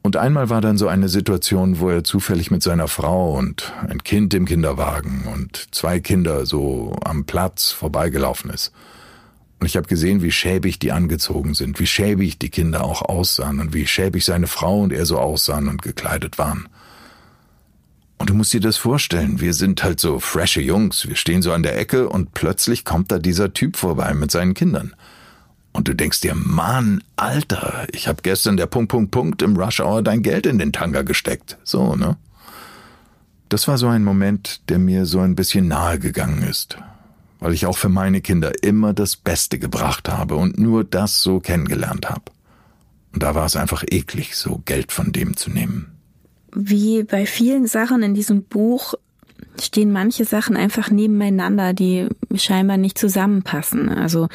[0.00, 4.04] Und einmal war dann so eine Situation, wo er zufällig mit seiner Frau und ein
[4.04, 8.72] Kind im Kinderwagen und zwei Kinder so am Platz vorbeigelaufen ist.
[9.60, 13.60] Und ich habe gesehen, wie schäbig die angezogen sind, wie schäbig die Kinder auch aussahen
[13.60, 16.68] und wie schäbig seine Frau und er so aussahen und gekleidet waren.
[18.18, 21.52] Und du musst dir das vorstellen, wir sind halt so frische Jungs, wir stehen so
[21.52, 24.94] an der Ecke und plötzlich kommt da dieser Typ vorbei mit seinen Kindern.
[25.72, 29.80] Und du denkst dir, Mann, Alter, ich hab gestern der Punkt, Punkt, Punkt im Rush
[29.80, 31.58] Hour dein Geld in den Tanga gesteckt.
[31.64, 32.16] So, ne?
[33.48, 36.78] Das war so ein Moment, der mir so ein bisschen nahe gegangen ist,
[37.44, 41.40] weil ich auch für meine Kinder immer das Beste gebracht habe und nur das so
[41.40, 42.32] kennengelernt habe.
[43.12, 45.92] Und da war es einfach eklig, so Geld von dem zu nehmen.
[46.54, 48.94] Wie bei vielen Sachen in diesem Buch
[49.60, 53.90] stehen manche Sachen einfach nebeneinander, die scheinbar nicht zusammenpassen.
[53.90, 54.28] Also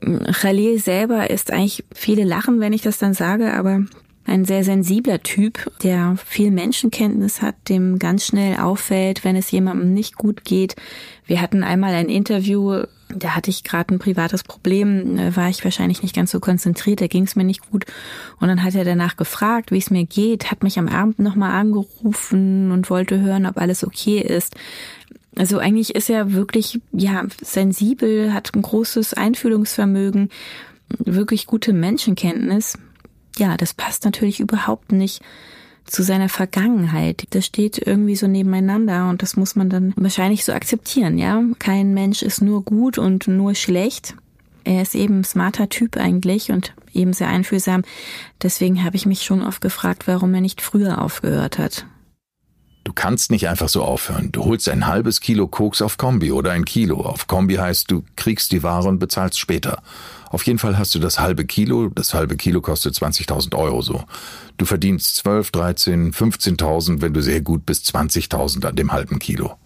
[0.00, 3.84] Khalil selber ist eigentlich, viele lachen, wenn ich das dann sage, aber
[4.26, 9.92] ein sehr sensibler Typ, der viel Menschenkenntnis hat, dem ganz schnell auffällt, wenn es jemandem
[9.92, 10.76] nicht gut geht.
[11.26, 16.02] Wir hatten einmal ein Interview, da hatte ich gerade ein privates Problem, war ich wahrscheinlich
[16.02, 17.84] nicht ganz so konzentriert, da ging es mir nicht gut.
[18.40, 21.52] Und dann hat er danach gefragt, wie es mir geht, hat mich am Abend nochmal
[21.52, 24.54] angerufen und wollte hören, ob alles okay ist.
[25.36, 30.30] Also eigentlich ist er wirklich, ja, sensibel, hat ein großes Einfühlungsvermögen,
[30.98, 32.78] wirklich gute Menschenkenntnis
[33.38, 35.22] ja, das passt natürlich überhaupt nicht
[35.84, 37.26] zu seiner Vergangenheit.
[37.30, 41.42] Das steht irgendwie so nebeneinander und das muss man dann wahrscheinlich so akzeptieren, ja.
[41.58, 44.14] Kein Mensch ist nur gut und nur schlecht.
[44.64, 47.82] Er ist eben ein smarter Typ eigentlich und eben sehr einfühlsam.
[48.42, 51.86] Deswegen habe ich mich schon oft gefragt, warum er nicht früher aufgehört hat.
[52.82, 54.30] Du kannst nicht einfach so aufhören.
[54.30, 57.00] Du holst ein halbes Kilo Koks auf Kombi oder ein Kilo.
[57.00, 59.82] Auf Kombi heißt, du kriegst die Ware und bezahlst später.
[60.34, 61.90] Auf jeden Fall hast du das halbe Kilo.
[61.90, 64.02] Das halbe Kilo kostet 20.000 Euro so.
[64.56, 69.56] Du verdienst 12, 13, 15.000, wenn du sehr gut bist, 20.000 an dem halben Kilo.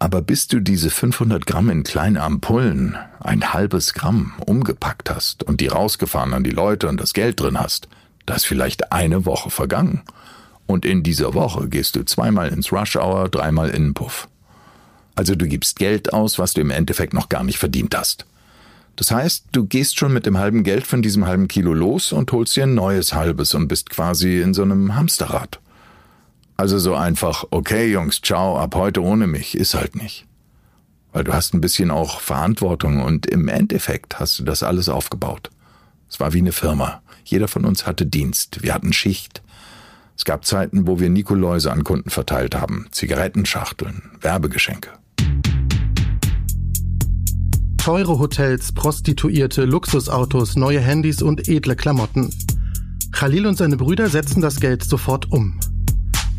[0.00, 5.60] Aber bis du diese 500 Gramm in kleine Ampullen, ein halbes Gramm, umgepackt hast und
[5.60, 7.86] die rausgefahren an die Leute und das Geld drin hast,
[8.26, 10.02] da ist vielleicht eine Woche vergangen.
[10.66, 14.26] Und in dieser Woche gehst du zweimal ins Rush Hour, dreimal in den Puff.
[15.14, 18.26] Also du gibst Geld aus, was du im Endeffekt noch gar nicht verdient hast.
[18.98, 22.32] Das heißt, du gehst schon mit dem halben Geld von diesem halben Kilo los und
[22.32, 25.60] holst dir ein neues halbes und bist quasi in so einem Hamsterrad.
[26.56, 30.26] Also so einfach, okay Jungs, ciao, ab heute ohne mich, ist halt nicht.
[31.12, 35.52] Weil du hast ein bisschen auch Verantwortung und im Endeffekt hast du das alles aufgebaut.
[36.10, 37.00] Es war wie eine Firma.
[37.22, 38.64] Jeder von uns hatte Dienst.
[38.64, 39.42] Wir hatten Schicht.
[40.16, 44.90] Es gab Zeiten, wo wir Nikoläuse an Kunden verteilt haben, Zigarettenschachteln, Werbegeschenke.
[47.78, 52.30] Teure Hotels, Prostituierte, Luxusautos, neue Handys und edle Klamotten.
[53.12, 55.58] Khalil und seine Brüder setzen das Geld sofort um.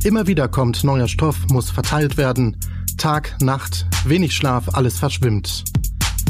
[0.04, 2.56] Immer wieder kommt neuer Stoff, muss verteilt werden.
[2.98, 5.64] Tag, Nacht, wenig Schlaf, alles verschwimmt.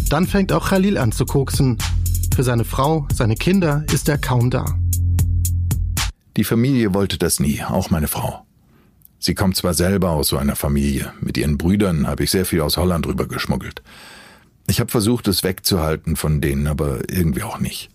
[0.09, 1.77] Dann fängt auch Khalil an zu koksen.
[2.33, 4.65] Für seine Frau, seine Kinder ist er kaum da.
[6.37, 8.45] Die Familie wollte das nie, auch meine Frau.
[9.19, 12.61] Sie kommt zwar selber aus so einer Familie, mit ihren Brüdern habe ich sehr viel
[12.61, 13.83] aus Holland rüber geschmuggelt.
[14.69, 17.89] Ich habe versucht, es wegzuhalten von denen, aber irgendwie auch nicht.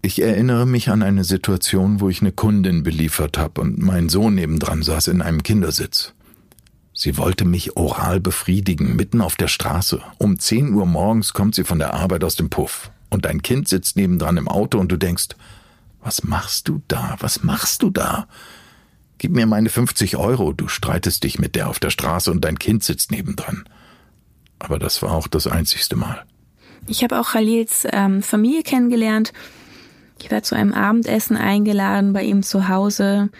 [0.00, 4.34] Ich erinnere mich an eine Situation, wo ich eine Kundin beliefert habe und mein Sohn
[4.34, 6.14] nebendran saß in einem Kindersitz.
[6.94, 10.00] Sie wollte mich oral befriedigen, mitten auf der Straße.
[10.16, 12.90] Um 10 Uhr morgens kommt sie von der Arbeit aus dem Puff.
[13.10, 15.28] Und dein Kind sitzt nebendran im Auto und du denkst,
[16.00, 17.16] was machst du da?
[17.20, 18.26] Was machst du da?
[19.18, 22.58] Gib mir meine 50 Euro, du streitest dich mit der auf der Straße und dein
[22.58, 23.64] Kind sitzt nebendran.
[24.58, 26.24] Aber das war auch das einzigste Mal.
[26.88, 29.32] Ich habe auch Khalils ähm, Familie kennengelernt.
[30.20, 33.30] Ich war zu einem Abendessen eingeladen bei ihm zu Hause.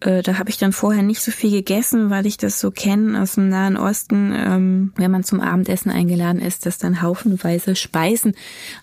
[0.00, 3.20] Äh, da habe ich dann vorher nicht so viel gegessen, weil ich das so kenne
[3.20, 4.32] aus dem Nahen Osten.
[4.34, 8.34] Ähm, wenn man zum Abendessen eingeladen ist, dass dann haufenweise Speisen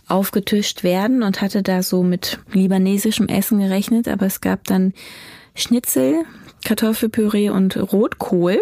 [0.07, 4.07] aufgetischt werden und hatte da so mit libanesischem Essen gerechnet.
[4.07, 4.93] Aber es gab dann
[5.55, 6.23] Schnitzel,
[6.65, 8.61] Kartoffelpüree und Rotkohl.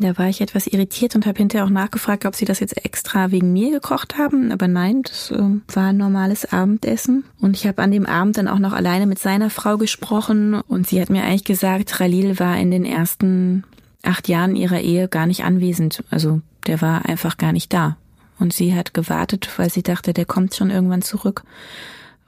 [0.00, 3.30] Da war ich etwas irritiert und habe hinterher auch nachgefragt, ob sie das jetzt extra
[3.32, 4.50] wegen mir gekocht haben.
[4.50, 5.42] Aber nein, das äh,
[5.74, 7.24] war ein normales Abendessen.
[7.38, 10.54] Und ich habe an dem Abend dann auch noch alleine mit seiner Frau gesprochen.
[10.54, 13.64] Und sie hat mir eigentlich gesagt, Khalil war in den ersten
[14.02, 16.02] acht Jahren ihrer Ehe gar nicht anwesend.
[16.10, 17.98] Also der war einfach gar nicht da.
[18.38, 21.42] Und sie hat gewartet, weil sie dachte, der kommt schon irgendwann zurück.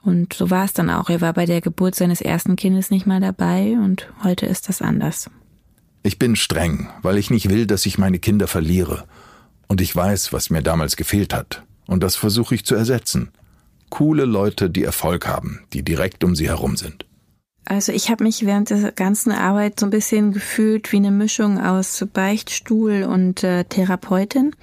[0.03, 1.09] Und so war es dann auch.
[1.09, 4.81] Er war bei der Geburt seines ersten Kindes nicht mal dabei und heute ist das
[4.81, 5.31] anders.
[6.03, 9.05] Ich bin streng, weil ich nicht will, dass ich meine Kinder verliere.
[9.67, 11.63] Und ich weiß, was mir damals gefehlt hat.
[11.87, 13.31] Und das versuche ich zu ersetzen.
[13.89, 17.05] Coole Leute, die Erfolg haben, die direkt um sie herum sind.
[17.65, 21.59] Also ich habe mich während der ganzen Arbeit so ein bisschen gefühlt wie eine Mischung
[21.59, 24.53] aus Beichtstuhl und äh, Therapeutin.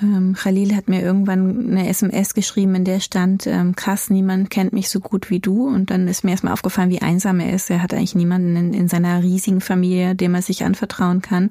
[0.00, 4.72] Ähm, Khalil hat mir irgendwann eine SMS geschrieben, in der stand, ähm, krass, niemand kennt
[4.72, 5.66] mich so gut wie du.
[5.66, 7.70] Und dann ist mir erstmal aufgefallen, wie einsam er ist.
[7.70, 11.50] Er hat eigentlich niemanden in, in seiner riesigen Familie, dem er sich anvertrauen kann.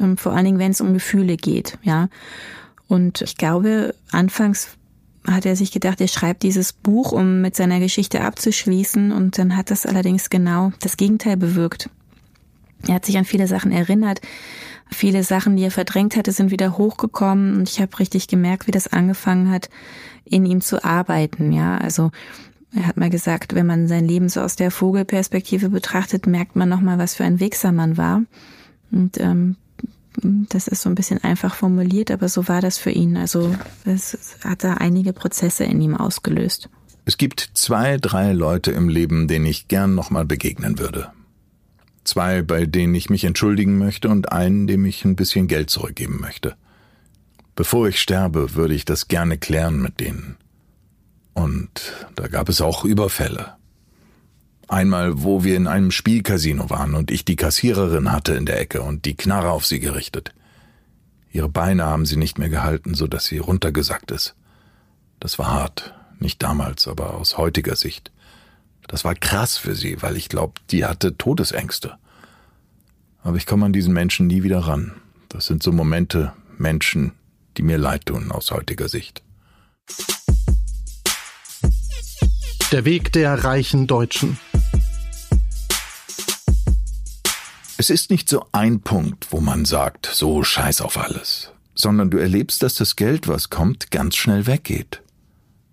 [0.00, 2.08] Ähm, vor allen Dingen, wenn es um Gefühle geht, ja.
[2.88, 4.76] Und ich glaube, anfangs
[5.26, 9.12] hat er sich gedacht, er schreibt dieses Buch, um mit seiner Geschichte abzuschließen.
[9.12, 11.88] Und dann hat das allerdings genau das Gegenteil bewirkt.
[12.88, 14.20] Er hat sich an viele Sachen erinnert.
[14.92, 17.56] Viele Sachen, die er verdrängt hatte, sind wieder hochgekommen.
[17.56, 19.68] Und ich habe richtig gemerkt, wie das angefangen hat,
[20.24, 21.52] in ihm zu arbeiten.
[21.52, 22.10] Ja, also
[22.74, 26.68] er hat mal gesagt, wenn man sein Leben so aus der Vogelperspektive betrachtet, merkt man
[26.68, 28.22] nochmal, was für ein Wichser man war.
[28.90, 29.56] Und ähm,
[30.22, 33.16] das ist so ein bisschen einfach formuliert, aber so war das für ihn.
[33.16, 36.68] Also es hat da einige Prozesse in ihm ausgelöst.
[37.04, 41.10] Es gibt zwei, drei Leute im Leben, denen ich gern nochmal begegnen würde.
[42.04, 46.20] Zwei, bei denen ich mich entschuldigen möchte und einen, dem ich ein bisschen Geld zurückgeben
[46.20, 46.56] möchte.
[47.54, 50.36] Bevor ich sterbe, würde ich das gerne klären mit denen.
[51.34, 53.54] Und da gab es auch Überfälle.
[54.68, 58.82] Einmal, wo wir in einem Spielcasino waren und ich die Kassiererin hatte in der Ecke
[58.82, 60.32] und die Knarre auf sie gerichtet.
[61.30, 64.34] Ihre Beine haben sie nicht mehr gehalten, so dass sie runtergesackt ist.
[65.20, 68.10] Das war hart, nicht damals, aber aus heutiger Sicht.
[68.88, 71.96] Das war krass für sie, weil ich glaube, die hatte Todesängste.
[73.22, 74.92] Aber ich komme an diesen Menschen nie wieder ran.
[75.28, 77.12] Das sind so Momente, Menschen,
[77.56, 79.22] die mir leid tun aus heutiger Sicht.
[82.72, 84.38] Der Weg der reichen Deutschen.
[87.76, 92.18] Es ist nicht so ein Punkt, wo man sagt, so scheiß auf alles, sondern du
[92.18, 95.02] erlebst, dass das Geld, was kommt, ganz schnell weggeht.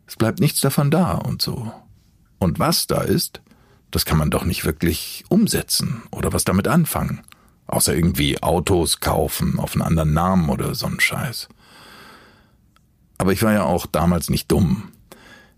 [0.07, 1.71] Es bleibt nichts davon da und so.
[2.39, 3.41] Und was da ist,
[3.91, 7.21] das kann man doch nicht wirklich umsetzen oder was damit anfangen.
[7.67, 11.49] Außer irgendwie Autos kaufen auf einen anderen Namen oder so'n Scheiß.
[13.17, 14.89] Aber ich war ja auch damals nicht dumm.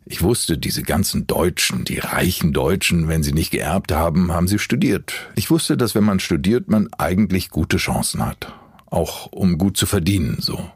[0.06, 4.60] Ich wusste, diese ganzen Deutschen, die reichen Deutschen, wenn sie nicht geerbt haben, haben sie
[4.60, 5.14] studiert.
[5.36, 8.54] Ich wusste, dass wenn man studiert, man eigentlich gute Chancen hat.
[8.88, 10.70] Auch um gut zu verdienen, so.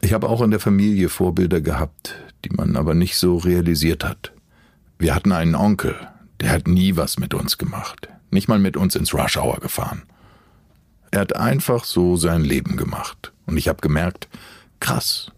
[0.00, 4.33] Ich habe auch in der Familie Vorbilder gehabt, die man aber nicht so realisiert hat.
[4.98, 5.96] Wir hatten einen Onkel,
[6.40, 8.08] der hat nie was mit uns gemacht.
[8.30, 10.02] Nicht mal mit uns ins Rush Hour gefahren.
[11.10, 13.32] Er hat einfach so sein Leben gemacht.
[13.46, 14.28] Und ich habe gemerkt,
[14.80, 15.30] krass,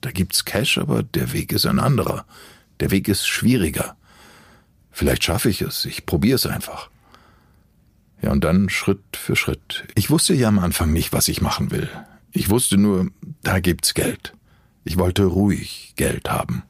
[0.00, 2.24] da gibt's Cash, aber der Weg ist ein anderer.
[2.80, 3.96] Der Weg ist schwieriger.
[4.90, 6.88] Vielleicht schaffe ich es, ich probiere es einfach.
[8.22, 9.84] Ja, und dann Schritt für Schritt.
[9.94, 11.88] Ich wusste ja am Anfang nicht, was ich machen will.
[12.32, 13.08] Ich wusste nur,
[13.42, 14.32] da gibt's Geld.
[14.84, 16.62] Ich wollte ruhig Geld haben.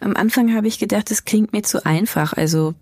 [0.00, 2.32] Am Anfang habe ich gedacht, es klingt mir zu einfach.
[2.32, 2.74] Also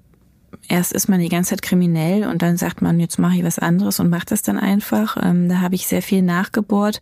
[0.68, 3.59] erst ist man die ganze Zeit kriminell und dann sagt man, jetzt mache ich was
[3.59, 5.16] anderes und macht das dann einfach.
[5.22, 7.00] Ähm, da habe ich sehr viel nachgebohrt,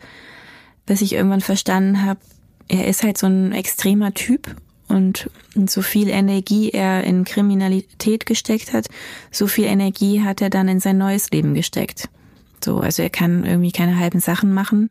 [0.86, 2.20] bis ich irgendwann verstanden habe,
[2.68, 4.54] er ist halt so ein extremer Typ
[4.88, 5.30] und
[5.68, 8.88] so viel Energie er in Kriminalität gesteckt hat,
[9.30, 12.08] so viel Energie hat er dann in sein neues Leben gesteckt.
[12.64, 14.90] So, also er kann irgendwie keine halben Sachen machen.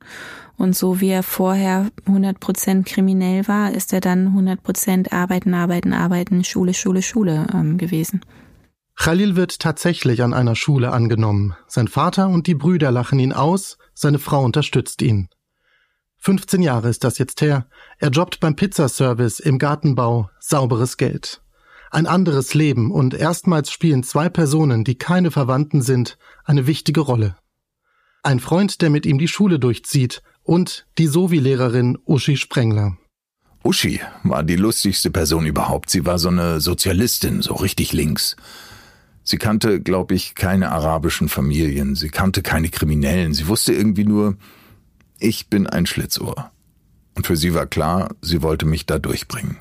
[0.57, 6.43] Und so wie er vorher 100% kriminell war, ist er dann 100% arbeiten, arbeiten, arbeiten,
[6.43, 8.21] Schule, Schule, Schule ähm, gewesen.
[8.95, 11.55] Khalil wird tatsächlich an einer Schule angenommen.
[11.67, 15.29] Sein Vater und die Brüder lachen ihn aus, seine Frau unterstützt ihn.
[16.17, 17.65] 15 Jahre ist das jetzt her.
[17.97, 21.41] Er jobbt beim Pizzaservice im Gartenbau, sauberes Geld.
[21.89, 27.35] Ein anderes Leben und erstmals spielen zwei Personen, die keine Verwandten sind, eine wichtige Rolle.
[28.23, 32.97] Ein Freund, der mit ihm die Schule durchzieht und die Sovi-Lehrerin Uschi Sprengler.
[33.63, 35.89] Uschi war die lustigste Person überhaupt.
[35.89, 38.35] Sie war so eine Sozialistin, so richtig links.
[39.23, 41.95] Sie kannte, glaube ich, keine arabischen Familien.
[41.95, 43.33] Sie kannte keine Kriminellen.
[43.33, 44.37] Sie wusste irgendwie nur,
[45.19, 46.51] ich bin ein Schlitzohr.
[47.15, 49.57] Und für sie war klar, sie wollte mich da durchbringen.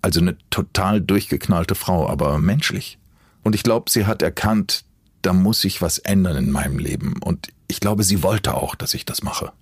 [0.00, 2.98] Also eine total durchgeknallte Frau, aber menschlich.
[3.42, 4.84] Und ich glaube, sie hat erkannt,
[5.22, 7.14] da muss sich was ändern in meinem Leben.
[7.22, 9.52] Und ich glaube, sie wollte auch, dass ich das mache.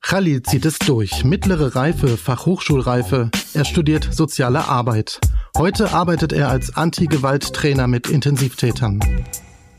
[0.00, 1.24] Khalil zieht es durch.
[1.24, 3.30] Mittlere Reife, Fachhochschulreife.
[3.54, 5.20] Er studiert soziale Arbeit.
[5.56, 9.00] Heute arbeitet er als Anti-Gewalt-Trainer mit Intensivtätern.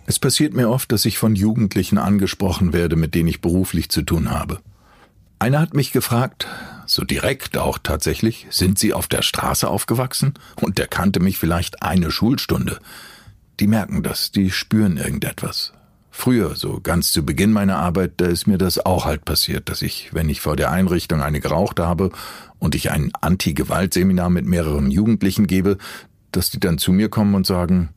[0.06, 4.01] Es passiert mir oft, dass ich von Jugendlichen angesprochen werde, mit denen ich beruflich zu
[4.01, 4.60] tun habe.
[5.39, 6.47] Einer hat mich gefragt,
[6.86, 10.36] so direkt auch tatsächlich, sind Sie auf der Straße aufgewachsen?
[10.62, 12.79] Und der kannte mich vielleicht eine Schulstunde.
[13.59, 15.73] Die merken das, die spüren irgendetwas.
[16.09, 19.81] Früher, so ganz zu Beginn meiner Arbeit, da ist mir das auch halt passiert, dass
[19.81, 22.11] ich, wenn ich vor der Einrichtung eine geraucht habe
[22.59, 25.77] und ich ein Anti-Gewalt-Seminar mit mehreren Jugendlichen gebe,
[26.31, 27.89] dass die dann zu mir kommen und sagen,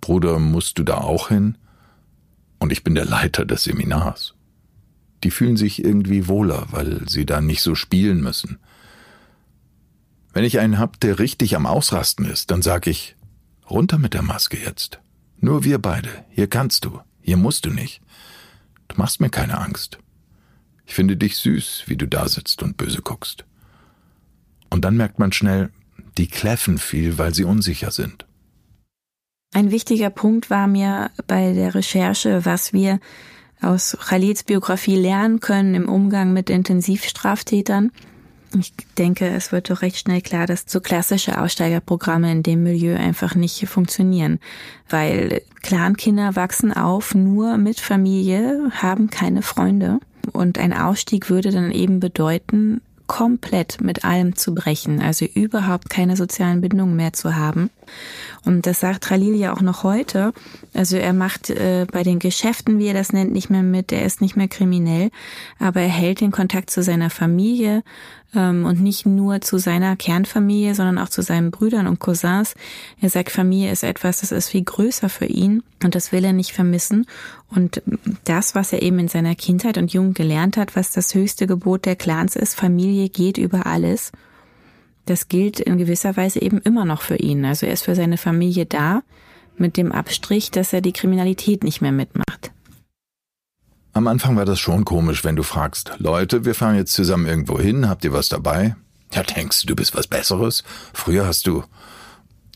[0.00, 1.56] Bruder, musst du da auch hin?
[2.58, 4.34] Und ich bin der Leiter des Seminars.
[5.22, 8.58] Die fühlen sich irgendwie wohler, weil sie da nicht so spielen müssen.
[10.32, 13.16] Wenn ich einen hab, der richtig am Ausrasten ist, dann sag ich,
[13.68, 15.00] runter mit der Maske jetzt.
[15.38, 16.08] Nur wir beide.
[16.30, 17.00] Hier kannst du.
[17.20, 18.00] Hier musst du nicht.
[18.88, 19.98] Du machst mir keine Angst.
[20.86, 23.44] Ich finde dich süß, wie du da sitzt und böse guckst.
[24.70, 25.70] Und dann merkt man schnell,
[26.18, 28.26] die kläffen viel, weil sie unsicher sind.
[29.52, 33.00] Ein wichtiger Punkt war mir bei der Recherche, was wir
[33.60, 37.92] aus Khalils Biografie lernen können im Umgang mit Intensivstraftätern.
[38.58, 42.96] Ich denke, es wird doch recht schnell klar, dass so klassische Aussteigerprogramme in dem Milieu
[42.96, 44.38] einfach nicht funktionieren,
[44.88, 49.98] weil Clankinder wachsen auf nur mit Familie, haben keine Freunde
[50.32, 56.16] und ein Ausstieg würde dann eben bedeuten, komplett mit allem zu brechen, also überhaupt keine
[56.16, 57.70] sozialen Bindungen mehr zu haben.
[58.44, 60.32] Und das sagt Khalil ja auch noch heute.
[60.74, 64.04] Also er macht äh, bei den Geschäften, wie er das nennt, nicht mehr mit, er
[64.04, 65.10] ist nicht mehr kriminell,
[65.58, 67.82] aber er hält den Kontakt zu seiner Familie
[68.34, 72.54] ähm, und nicht nur zu seiner Kernfamilie, sondern auch zu seinen Brüdern und Cousins.
[73.00, 76.32] Er sagt, Familie ist etwas, das ist viel größer für ihn und das will er
[76.32, 77.06] nicht vermissen.
[77.48, 77.82] Und
[78.24, 81.86] das, was er eben in seiner Kindheit und Jugend gelernt hat, was das höchste Gebot
[81.86, 84.12] der Clans ist, Familie geht über alles
[85.06, 87.44] das gilt in gewisser Weise eben immer noch für ihn.
[87.44, 89.02] Also er ist für seine Familie da,
[89.56, 92.50] mit dem Abstrich, dass er die Kriminalität nicht mehr mitmacht.
[93.92, 97.60] Am Anfang war das schon komisch, wenn du fragst, Leute, wir fahren jetzt zusammen irgendwo
[97.60, 98.74] hin, habt ihr was dabei?
[99.12, 100.64] Ja, denkst du, du bist was Besseres?
[100.92, 101.62] Früher hast du.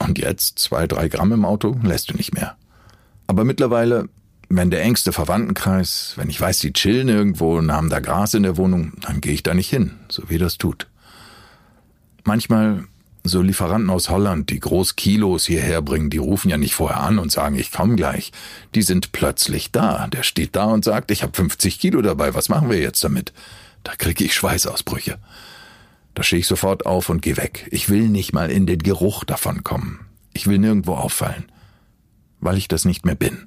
[0.01, 2.57] Und jetzt zwei, drei Gramm im Auto lässt du nicht mehr.
[3.29, 4.09] Aber mittlerweile,
[4.49, 8.43] wenn der engste Verwandtenkreis, wenn ich weiß, die chillen irgendwo und haben da Gras in
[8.43, 10.89] der Wohnung, dann gehe ich da nicht hin, so wie das tut.
[12.29, 12.85] Manchmal
[13.25, 17.19] so Lieferanten aus Holland, die groß Kilos hierher bringen, die rufen ja nicht vorher an
[17.19, 18.33] und sagen, ich komme gleich.
[18.75, 20.07] Die sind plötzlich da.
[20.09, 23.33] Der steht da und sagt, ich habe 50 Kilo dabei, was machen wir jetzt damit?
[23.83, 25.19] Da kriege ich Schweißausbrüche.
[26.13, 27.67] Da stehe ich sofort auf und gehe weg.
[27.71, 30.01] Ich will nicht mal in den Geruch davon kommen.
[30.35, 31.47] Ich will nirgendwo auffallen,
[32.41, 33.47] weil ich das nicht mehr bin.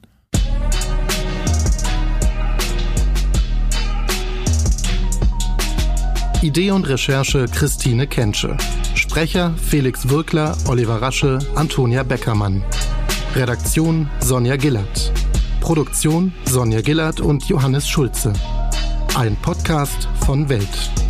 [6.42, 8.58] Idee und Recherche Christine Kensche.
[8.96, 12.64] Sprecher Felix Wirkler, Oliver Rasche, Antonia Beckermann.
[13.36, 15.12] Redaktion Sonja Gillert.
[15.60, 18.34] Produktion Sonja Gillert und Johannes Schulze.
[19.16, 21.01] Ein Podcast von Welt.